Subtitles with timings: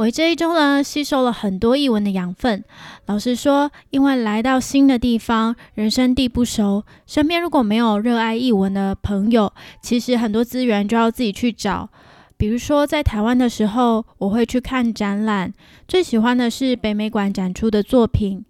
[0.00, 2.64] 我这一周呢，吸收了很多译文的养分。
[3.04, 11.90] 老实说，因为来到新的地方，人生地不熟，身边如果没有热爱译文的朋友，其实很多资源就要自己去找。
[12.38, 15.52] 比如说，在台湾的时候，我会去看展览，
[15.86, 18.42] 最喜欢的是北美馆展出的作品，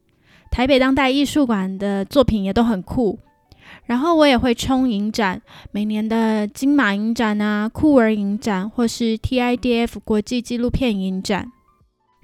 [0.53, 3.19] 台北当代艺术馆的作品也都很酷。
[3.91, 11.51] 然后我也会冲影展，每年的金马影展啊、酷儿影展，或是 TIDF 国际纪录片影展。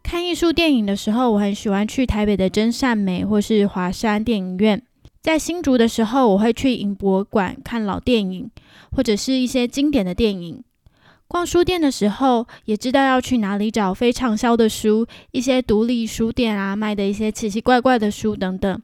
[0.00, 4.80] 看艺术电影的时候，我很喜欢去台北的真善美或是华山电影院。
[5.20, 8.48] 在新竹的时候，我会去影博馆看老电影，
[8.92, 10.62] 或者是一些经典的电影。
[11.26, 18.80] 逛书店的时候，也知道要去哪里找非畅销的书，一些独立书店啊卖的一些奇奇怪怪的书等等。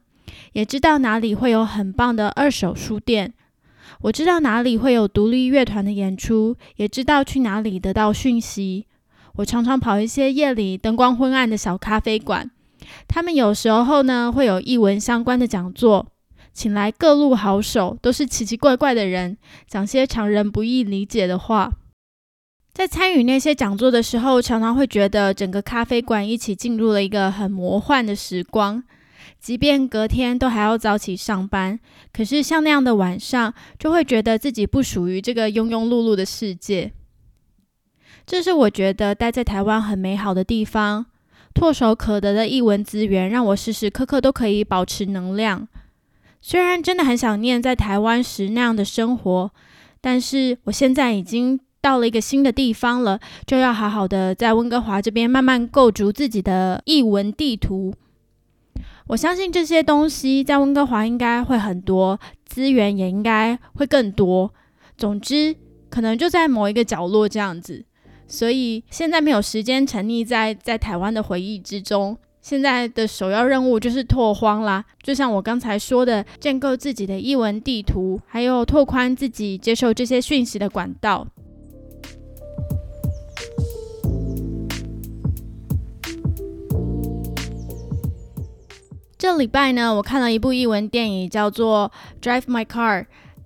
[0.53, 3.33] 也知道哪里会有很棒的二手书店，
[4.01, 8.87] 我知道哪里会有独立乐团的演出，也知道去哪里得到讯息。
[9.35, 12.51] 我常常跑一些夜里灯光昏暗的小咖啡馆，
[13.07, 16.05] 他们有时候呢会有译文相关的讲座，
[16.53, 19.37] 请来各路好手，都是奇奇怪怪的人，
[19.67, 21.71] 讲些常人不易理解的话。
[22.73, 28.83] 在参与那些讲座的时候，常常会觉得整个咖啡馆一起进入了一个很魔幻的时光。
[29.43, 31.77] 即便隔天都还要早起上班，
[32.13, 36.93] 可是像那样的晚上，就会觉得自己不属于这个庸庸碌碌的世界。
[38.25, 41.07] 这是我觉得待在台湾很美好的地方，
[41.53, 45.67] 唾手可得的译文资源，让我时时刻刻都可以保持能量。
[46.39, 49.51] 虽然真的很想念在台湾时那样的生活，
[49.99, 57.93] 但是我现在已经到了一个新的地方了，就要好好的在温哥华这边慢慢构筑自己的译文地图。
[59.07, 64.53] 我相信这些东西在温哥华应该会很多，资源也应该会更多。
[64.97, 65.55] 总之，
[65.89, 67.83] 可能就在某一个角落这样子。
[68.27, 72.17] 所以现在没有时间沉溺在在台湾的回忆之中。
[72.41, 81.25] 现在的首要任务就是拓荒啦，就像我刚才说的，建构自己的译文地图，还有拓宽自己接受这些讯息的管道。
[89.23, 91.89] 这礼拜呢，我看了一部译文电影，叫做
[92.21, 93.03] 《Drive My Car》，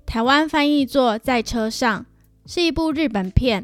[0.07, 2.03] 台湾翻译作《在车上》，
[2.51, 3.63] 是一部日本片。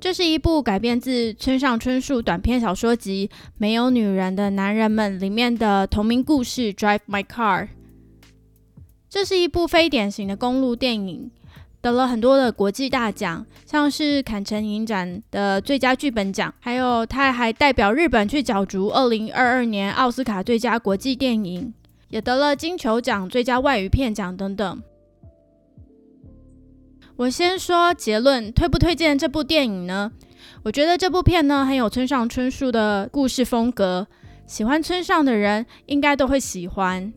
[0.00, 7.64] 这是一部改编自村上春树短篇小说集《没有女人的男人们》里面的同名故事《Drive My Car》。
[9.10, 11.28] 这是一部非典型的公路电影。
[11.82, 21.74] 得了很多的国际大奖，像是坎城影展的最佳剧本奖，还有他还代表日本去角逐二零二二年奥斯卡最佳国际电影，
[22.08, 24.80] 也得了金球奖最佳外语片奖等等。
[27.16, 30.12] 我先说结论，推不推荐这部电影呢？
[30.62, 34.06] 我觉得这部片呢很有村上春树的故事风格，
[34.46, 37.12] 喜欢村上的人应该都会喜欢。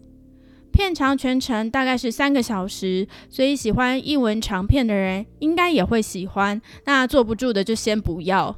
[0.75, 6.61] 片长全程大概是三个小时，所以喜欢英文长片的人应该也会喜欢。
[6.83, 8.57] 那坐不住的就先不要。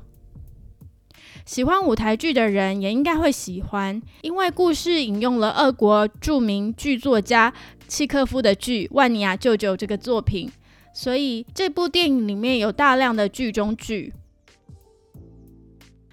[1.45, 7.53] 喜欢舞台剧的人也应该会喜欢，因为故事引用了俄国著名剧作家
[7.87, 10.51] 契科夫的剧《万尼亚舅舅》这个作品，
[10.91, 14.11] 所以这部电影里面有大量的剧中剧。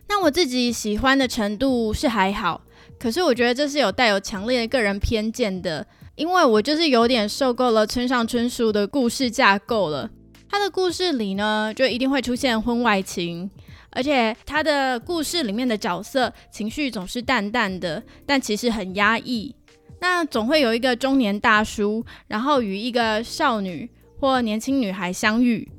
[0.08, 2.60] 那我自己喜欢的程度是还好。
[3.04, 10.10] 可是我觉得这是有带有强烈的个人偏见的，因为我就是有点受够了村上春树的故事架构了。
[10.48, 13.50] 他的故事里呢，就一定会出现婚外情，
[13.90, 19.54] 而且他的故事里面的角色情绪总是淡淡的，但其实很压抑。
[20.00, 25.70] 那总会有一个中年大叔，然后与一个少女或年轻女孩相遇，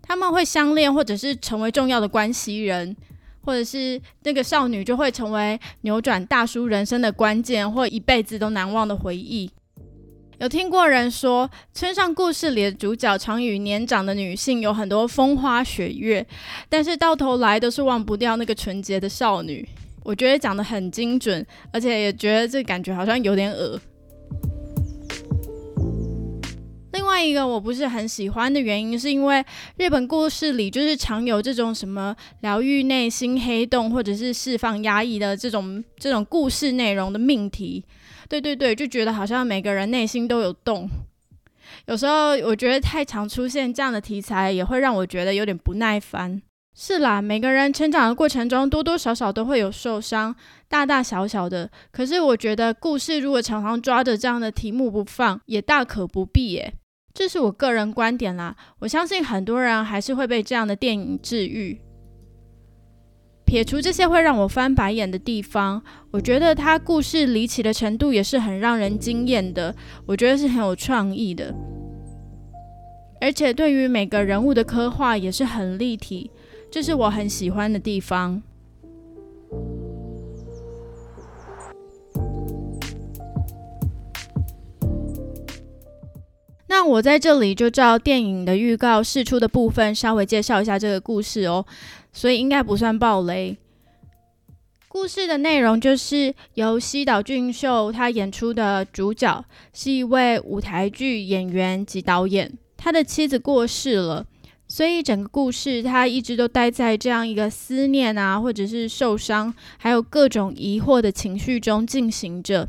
[0.00, 2.96] 他们会相恋，或者是成为重要的关系人。
[3.46, 9.48] 或者是那个少女就会成为扭转大叔人生的关键，或一辈子都难忘的回忆。
[10.38, 16.26] 有听过人说，村上故事里的主角常与年长的女性有很多风花雪月，
[16.68, 19.66] 但是到头来都是忘不掉那个纯洁的少女。
[20.02, 23.80] 我觉得讲得很精准，而且也觉得这感觉好像有点恶。
[27.06, 29.42] 另外一个我不是很喜欢的原因，是因为
[29.76, 37.84] 日本故事里就是常有这种什么疗愈内心黑洞，或者是释放压抑的这种这种故事内容的命题。
[38.28, 40.90] 对对对，就觉得好像每个人内心都有洞。
[41.86, 46.42] 有时候我觉得太常出现这样的题材，也会让我觉得有点不耐烦。
[46.74, 50.34] 是啦，每个人成长的过程中，多多少少都会有受伤，
[50.68, 51.70] 大大小小的。
[51.92, 56.74] 可是我觉得故事如果常常抓着这样的题目不放，也大可不必耶。
[57.16, 58.54] 这是我个人观点啦。
[58.78, 61.80] 我相信很多人还是会被这样的电影治愈。
[63.46, 69.74] 撇除这些会让我翻白眼的地方，我觉得它故事离奇的程度也是很让人惊艳的。
[70.04, 71.54] 我觉得是很有创意的，
[73.18, 76.30] 而且对于每个人物的刻画也是很立体。
[76.70, 78.42] 这是我很喜欢的地方。
[86.68, 91.64] 那我在这里就照电影的预告释出的部分，稍微介绍一下这个故事哦，
[92.12, 93.56] 所以应该不算暴雷。
[94.88, 104.26] 故事的内容就是由西岛俊秀他演出的主角是一位舞台剧演员及导演，他的妻子过世了。
[104.68, 112.68] 所以整个故事，他一直都待在这样一个思念啊，或者是受伤，还有各种疑惑的情绪中进行着。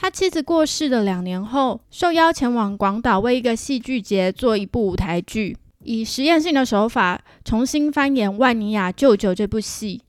[0.00, 10.00] 他妻子过世的两年后，受邀前往广岛为一个戏剧节做一部舞台剧，以实验性的手法重新翻演《万尼亚舅舅》这部戏。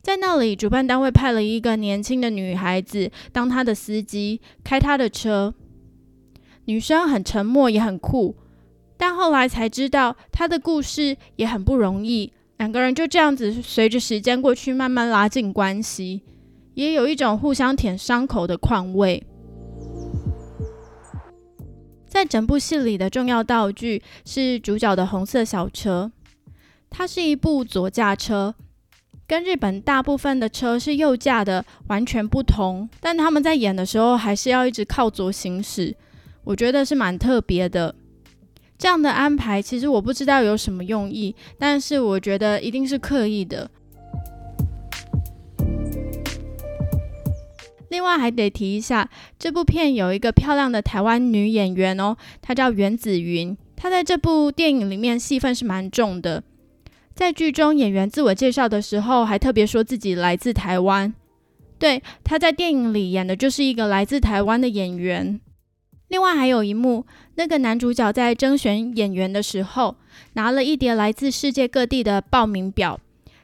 [0.00, 5.52] 在那里，主办单位派了一个年轻的女孩子当他的司机，开他的车。
[6.66, 8.36] 女生很沉默，也很酷。
[8.96, 12.32] 但后来才知道，她的故事也很不容易。
[12.58, 16.22] 两个人就这样子随着时间过去，慢慢拉近关系，
[16.80, 19.22] 也有一种互相舔伤口的况味。
[22.06, 26.10] 在整部戏里的重要道具是主角的红色小车，
[26.88, 28.54] 它是一部左驾车，
[29.26, 32.88] 跟日本大部分的车是右驾的完全不同。
[32.98, 35.94] 但他们在演的时候还是要一直靠左行驶，
[36.44, 37.94] 我觉得是蛮特别的。
[38.78, 43.70] 这样的安排其实我不知道有什么用意，但是我觉得一定是刻意的。
[47.90, 56.42] 另外还得提一下，这部片有一个漂亮的台湾女演员哦，她叫袁子云，她在这部电影里面戏份是蛮重的。
[57.14, 61.12] 在剧中，演员自我介绍的时候还特别说自己来自台湾，
[61.78, 65.40] 对，她在电影里演的就是一个来自台湾的演员。
[66.08, 67.04] 另外还有一幕，
[67.34, 69.96] 那个男主角在征选演员的时候，
[70.34, 72.98] 拿了一叠来自世界各地的报名表。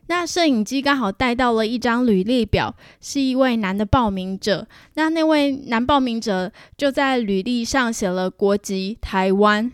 [0.09, 4.67] 那摄影机刚好带到了一张履历表，是一位男的报名者。
[4.95, 9.73] 那那位男报名者就在履历上写了国籍台湾。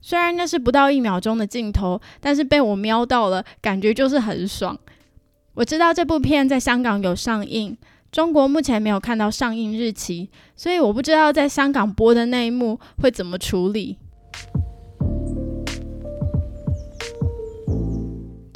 [0.00, 4.78] 虽然那是不到一秒钟的镜头，但是被我瞄到了，感觉就是很爽。
[5.54, 7.76] 我知道这部片在香港有上映。
[8.10, 13.98] 中国目前没有看到上映日期，所以我不知道在香港播的那一幕会怎么处理。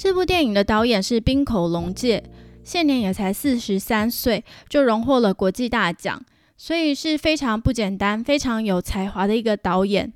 [0.02, 2.24] 这部电影的导演是滨口龙介，
[2.64, 6.20] 现年也才四十三岁，就荣获了国际大奖，
[6.56, 10.12] 所以是非常不简单、非常有才华的一个导演。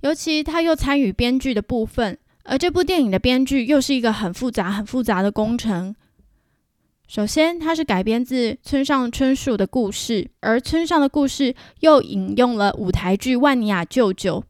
[0.00, 5.94] 尤其他又参与编剧的部分，而这部电影的编剧又是一个很复杂、很复杂的工程。
[7.06, 14.40] 首先，它是改编自村上春树的故事，而村上的故事又引用了舞台剧《万尼亚舅舅》。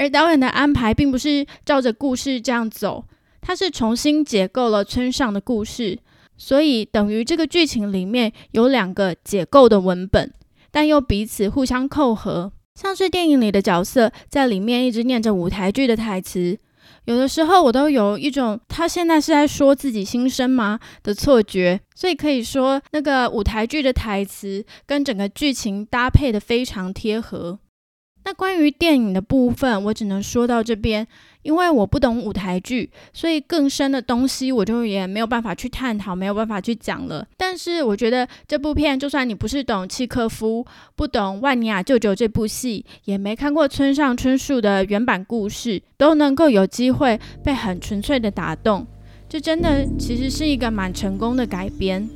[0.00, 3.04] 而导演的安排并不是照着故事这样走，
[3.42, 5.98] 他是重新解构了村上的故事，
[6.38, 10.32] 所以等于这个剧情里面有两个解构的文本，
[10.70, 16.58] 但又彼此互相扣合，像是电影里的角色在里面一直念着舞台剧的台词。
[17.04, 27.58] 有的时候我都有一种他现在是在说自己心声吗的错觉，所以可以说那个舞台剧的台词跟整个剧情搭配的非常贴合。
[28.30, 31.04] 那关于电影的部分，我只能说到这边。
[31.42, 37.26] 因为我不懂舞台剧，所以更深的东西我就也没有办法去探讨，没有办法去讲了。
[37.36, 48.86] 但是我觉得这部片，就算你不是懂契诃夫，不懂《万尼亚舅舅》这部戏，也没看过村上春树的原版故事，都能够有机会被很纯粹的打动。
[49.28, 52.06] 这真的其实是一个蛮成功的改编。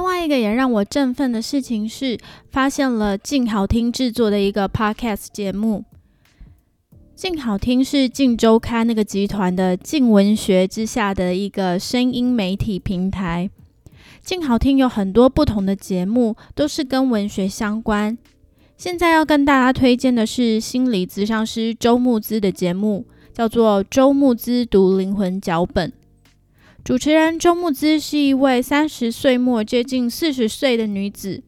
[0.00, 2.18] 另外一个也让我振奋的事情是，
[2.50, 5.84] 发现了静好听制作的一个 podcast 节目。
[7.14, 13.50] 静好听是静周刊那个集团的静文学之下的一个声音媒体平台。
[14.22, 18.16] 静好听有很多不同的节目，都是跟文学相关。
[18.78, 23.04] 现在要跟大家推荐的是心理咨商师周木之的节目，
[23.34, 25.90] 叫做《周木之读灵魂脚本》。
[26.82, 31.42] 主持人周木姿是一位三十岁末接近四十岁的女子，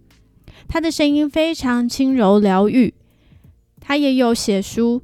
[0.68, 2.92] 她的声音非常轻柔疗愈。
[3.80, 5.02] 她也有写书。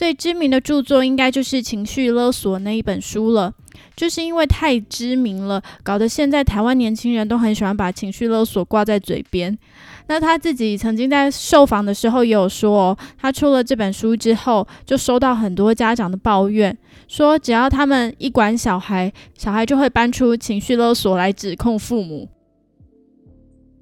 [0.00, 3.52] 最知名的著作应该就是《情绪勒索》那一本书了，
[3.94, 9.58] 就是因为太知名了，搞得现在台湾年轻人都很喜欢把情绪勒索挂在嘴边。
[10.06, 16.74] 那他自己曾经在受访的时候也有说，哦他出了这本书之后，就收到很多家长的抱怨，
[17.06, 22.26] 说只要他们一管小孩，小孩就会搬出情绪勒索来指控父母。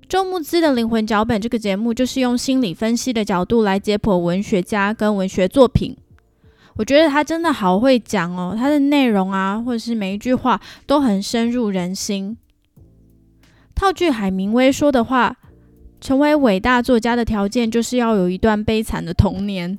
[0.09, 5.97] 周木之的灵魂脚本这个节目，就是用心理分析的角度来解剖文学家跟文学作品。
[6.79, 12.37] 我觉得他真的好会讲哦，他的内容啊，或者是每一句话都很深入人心。
[13.75, 15.37] 套句海明威说的话，
[16.01, 19.77] 成为伟大作家的条件就是要有一段悲惨的童年。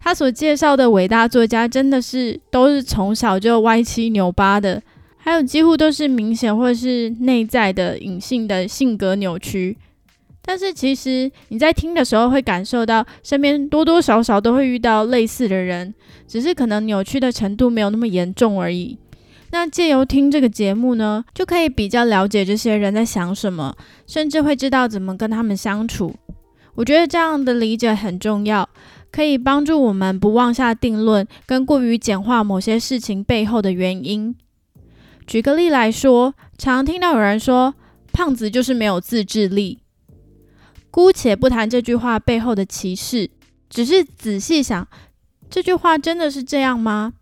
[0.00, 4.82] 他所介绍的伟大作家，真的是都是从小就歪七扭八的，
[5.16, 9.78] 还有几乎都是明显或者是内在的隐性的性格扭曲。
[10.42, 15.94] 但是其实你在听的时候会感受到，身边多多少少都会遇到类似的人，
[16.26, 18.98] 只是可能扭曲的程度没有那么严重而已。
[19.52, 26.14] 那借由听这个节目呢，就可以比较了解这些人在想什么，甚至会知道怎么跟他们相处。
[26.76, 28.68] 我觉得这样的理解很重要，
[29.10, 34.34] 可以帮助我们不妄下定论，跟过于简化某些事情背后的原因。
[35.26, 37.74] 举个例来说，常听到有人说，
[38.12, 39.80] 胖子就是没有自制力。
[40.90, 43.30] 姑且不谈这句话背后的歧视，
[43.68, 44.86] 只是仔细想，
[45.48, 47.12] 这句话真的是这样吗？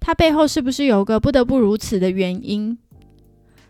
[0.00, 2.78] 它背后是不是有个不得不如此的原因？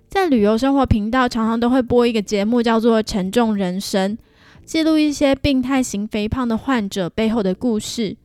[0.08, 4.16] 在旅游生活频道常常都会播一个节目，叫做《沉重人生》，
[4.64, 8.16] 记录一些病态型肥胖的患者背后的故事，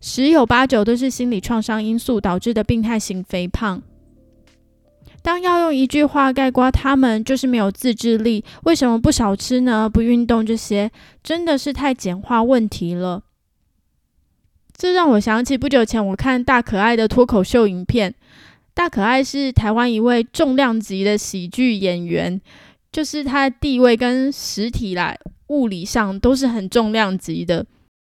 [0.00, 3.82] 十有八九都是心理创伤因素导致的病态型肥胖。
[5.22, 8.44] 当要用一句话概括他们，就是没有自制力。
[8.64, 9.88] 为什么不少吃呢？
[9.88, 10.90] 不运动这些，
[11.22, 13.22] 真的是太简化问题了。
[14.76, 18.12] 这让我想起不久前我看大可爱的脱口秀影片。
[18.74, 22.40] 大可爱是台湾一位重量级的喜剧演员，
[22.90, 25.14] 就是他的地位跟实体啦，
[25.48, 27.64] 物理上都是很重量级的。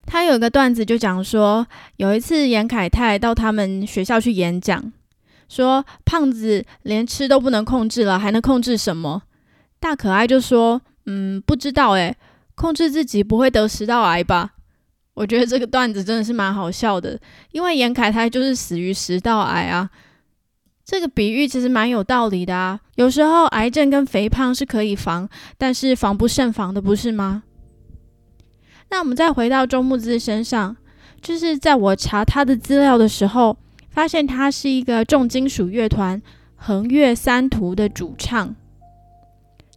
[0.07, 1.67] 他有个段子就讲说，
[1.97, 4.91] 有一次严凯泰到他们学校去演讲。
[5.53, 9.21] 说胖子连吃都不能控制了，还能控制什么？
[9.79, 12.17] 大可爱就说：“嗯，不知道诶，
[12.55, 14.53] 控制自己不会得食道癌吧？”
[15.13, 17.19] 我觉得这个段子真的是蛮好笑的，
[17.51, 19.91] 因为严凯泰就是死于食道癌啊。
[20.83, 22.79] 这个比喻其实蛮有道理的啊。
[22.95, 25.29] 有时候癌症跟肥胖是可以防，
[25.59, 27.43] 但是防不胜防的，不是吗？
[28.89, 30.75] 那我们再回到周木子身上，
[31.21, 33.55] 就是在我查他的资料的时候。
[33.93, 36.19] 发现他是一个重金属乐团
[36.55, 38.55] 横越三途的主唱，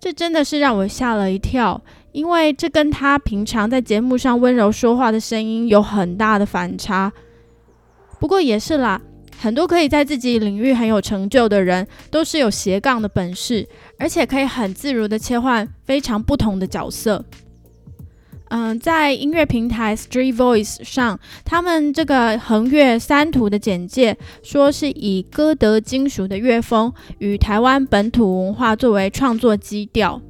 [0.01, 1.83] 这真的是让我吓了一跳，
[2.13, 7.13] 因为这跟他平常在节目上温柔说话的声音有很大的反差。
[8.19, 8.99] 不过也是啦，
[9.39, 13.69] 很多可以在自己领域很有成就的人，都是有斜杠的本事，
[13.99, 17.23] 而且可以很自如的切换非常不同的角色。
[18.49, 30.23] 嗯，在音乐平台 Street Voice 上，他们这个横越三图的简介说是以歌德金属的乐风与台湾本土文化作为创作基调。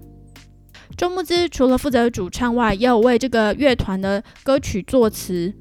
[0.97, 5.53] 周牧之除了负责主唱外，也有为这个乐团的歌曲作词，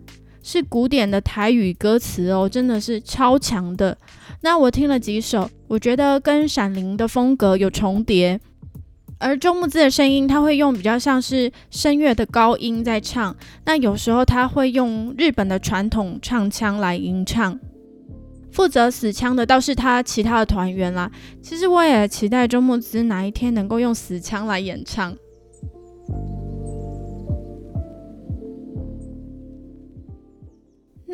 [0.41, 3.97] 是古典的台语歌词哦，真的是超强的。
[4.39, 8.39] 那我听了几首，我觉得跟闪灵的风格有重叠。
[9.17, 17.57] 而周木子的声音，他会用比较像是声乐的高音在唱，那有时候他会用日本的传统唱腔来吟唱。
[18.51, 21.11] 负责死腔的倒是他其他的团员啦。
[21.41, 25.15] 其实我也期待周木子哪一天能够用死腔来演唱。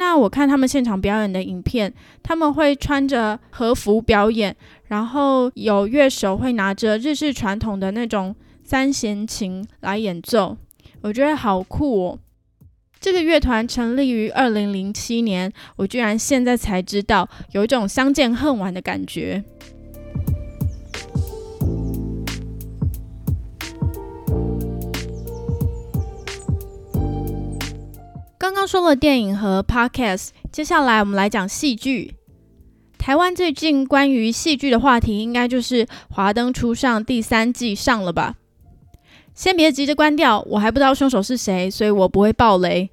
[0.01, 1.93] 那我看他们现场表演的影片，
[2.23, 4.53] 他们会穿着和服表演，
[4.87, 10.57] 然后有乐手会拿着日式传统的那种三弦琴来演奏，
[11.01, 12.19] 我觉得好酷哦。
[12.99, 19.43] 这个乐团成立于二零零七年，我居然现在才知道，有一种相见恨晚的感觉。
[28.41, 32.15] 刚刚说了电影和 podcast，接下来我们来讲戏剧。
[32.97, 38.37] 台湾最近关于戏剧的话题，应该就是《华灯初上》第三季上了吧？
[39.35, 42.89] 先别急着关掉，我还不知道凶手是谁，所以我不会爆雷。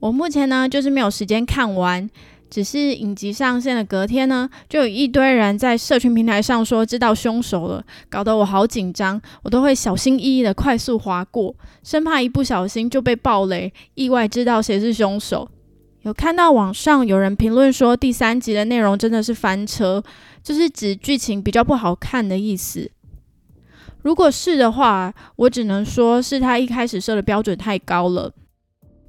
[0.00, 2.08] 我目前呢，就是没有时间看完，
[2.48, 15.48] 只是影集上线的隔天呢，就有一堆人在社群平台上说知道凶手了，搞得我好紧张，我都会小心翼翼的快速划过，生怕一不小心就被爆雷，意外知道谁是凶手。
[16.02, 20.02] 有看到网上有人评论说第三集的内容真的是翻车，
[20.42, 22.90] 就是指剧情比较不好看的意思。
[24.02, 28.32] 如果是的话，我只能说是他一开始设的标准太高了。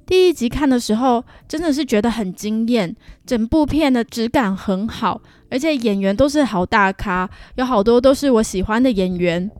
[0.08, 2.96] 第一集看的时候真的是觉得很惊艳，
[3.26, 9.50] 整部片的质感很好，而且演员都是好大咖，有好多都是我喜欢的演员。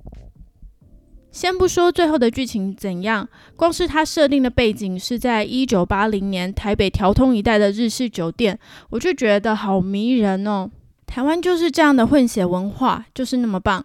[1.30, 10.70] 先不说最后的剧情怎样，光是它设定的背景是在一九八零年台北调通一带的日式酒店，我就觉得好迷人哦。
[11.04, 13.84] 台湾就是这样的混血文化，就是那么棒。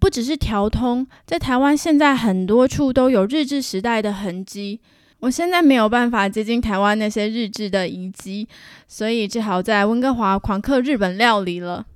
[0.00, 4.80] 不只是调通，在台湾现在很多处都有日治时代的痕迹。
[5.22, 8.48] 我现在没有办法接近台湾那些日治的遗迹，
[8.88, 11.86] 所以只好在温哥华狂嗑日本料理了。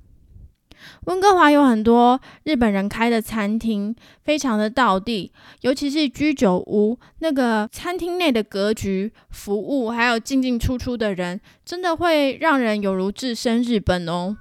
[1.07, 3.93] 温哥华有很多日本人开的餐厅，
[4.23, 5.29] 非常的道地，
[5.59, 14.37] 尤其是居酒屋，那个餐厅内的格局、服务，还有进进出出的人，真的会让人有如置身日本哦。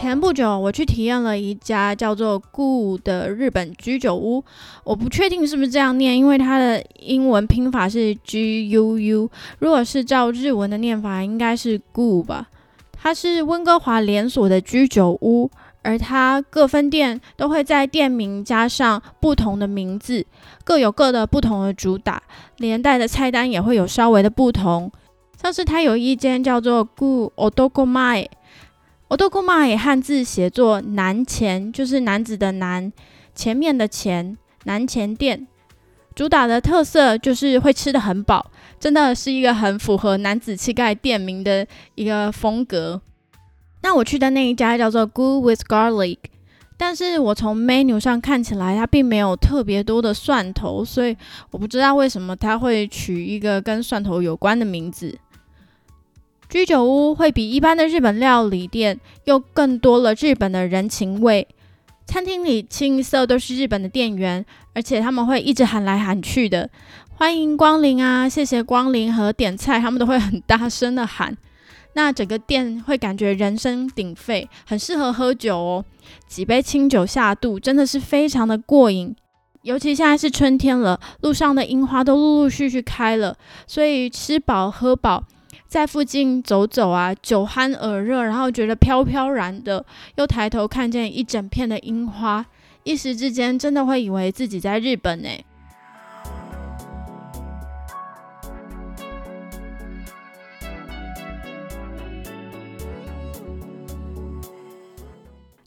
[0.00, 4.42] 前不久，我去体验了一家叫做 “Gu” 的日本居酒屋。
[4.82, 9.30] 我不确定是不是这样念，因为它的英文拼法是 G U U。
[9.58, 12.48] 如果是照日文的念法，应该是 “Gu” 吧。
[12.94, 15.50] 它是温哥华连锁的居酒屋，
[15.82, 20.24] 而它各分店都会在店名加上不同的名字，
[20.64, 22.22] 各有各的不同的主打，
[22.56, 24.90] 连带的菜单也会有稍微的不同。
[25.42, 28.26] 像是它有一间叫做 “Gu Otoko Mai”
[29.10, 32.92] 我都姑妈也汉字写作“男前”，就是男子的“男”，
[33.34, 35.48] 前面的“前”，男前店
[36.14, 43.02] 主打的特色就是会吃的很饱，真的是一个很符合男子气概店名的一个风格。
[43.82, 46.18] 那我去的那一家叫做 Good with Garlic，
[46.76, 51.16] 但是我从 menu 上看起来它并没有特别多的蒜头，所以
[51.50, 55.18] 我不知道为什么它会取一个跟蒜头有关的名字。
[56.50, 61.46] 居酒屋会比一般的日本料理店又更多了日本的人情味。
[62.06, 66.68] 餐厅里清一色都是日本的店员，而且他们会一直喊来喊去的，
[67.14, 71.36] 欢迎光临啊，谢谢光临和点菜，他们都会很大声的喊。
[71.92, 75.84] 那整个店会感觉人声鼎沸，很适合喝酒哦。
[76.26, 79.14] 几杯清酒下肚，真的是非常的过瘾。
[79.62, 83.36] 尤其现在是春天了，路上的樱花都陆陆续续开了，
[83.68, 85.22] 所以吃饱喝饱。
[85.70, 92.44] 在附近走走啊，酒酣耳热，然后觉得飘飘然的，又抬头看见一整片的樱花，
[92.82, 95.28] 一时之间真的会以为自己在日本呢。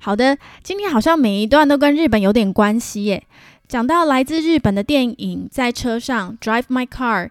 [0.01, 3.23] 好的，今天好像每一段都跟日本有点关系耶。
[3.69, 7.29] 讲到来自日本的电影，在车上 Drive My Car。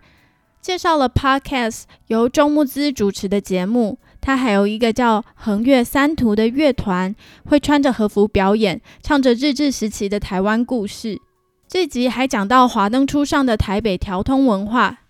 [0.62, 7.12] 介绍了 Podcast 由周木姿主持的节目，他还有一个叫横越三途的乐团，
[7.46, 11.20] 会穿着和服表演，唱着日治时期的台湾故事。
[11.66, 15.00] 这集还讲到华灯初上的台北调通文化，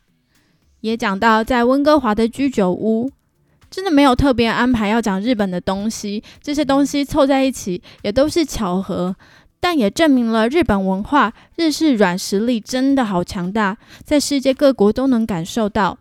[0.81, 3.11] 也讲到在温哥华的居酒屋。
[3.71, 9.17] 真的没有特别安排要讲日本的东西，这些东西凑在一起也都是巧合。
[9.63, 15.99] 但也证明了日本文化、日式软实力真的好强大，在世界各国都能感受到。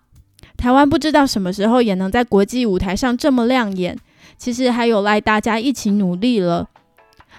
[0.58, 3.96] 台湾不知道什么时候也能在国际舞台上这么亮眼，
[4.36, 6.70] 其实还有赖大家一起努力了。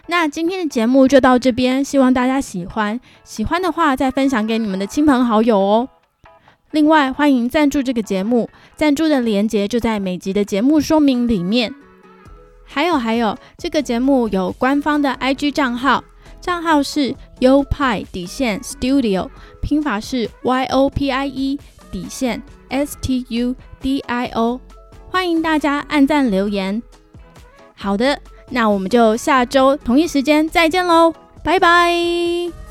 [0.06, 3.00] 那今天的节目就到这边，希望大家喜欢。
[3.24, 5.88] 喜欢的话再分享给你们的亲朋好友哦。
[6.70, 11.74] 另外，欢迎赞助这个节目，赞助的链接就在每集的节目说明里面。
[12.64, 16.04] 还有还有，这个节目有官方的 IG 账号。
[16.42, 19.30] 账号是优派底线 Studio，
[19.62, 21.58] 拼法是 Y O P I E
[21.90, 24.60] 底线 S T U D I O，
[25.08, 26.82] 欢迎大家按赞留言。
[27.74, 28.18] 好的，
[28.50, 32.61] 那我们就下周同一时间再见喽，拜拜。